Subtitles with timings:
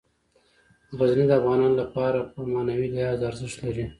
[0.97, 3.85] غزني د افغانانو لپاره په معنوي لحاظ ارزښت لري.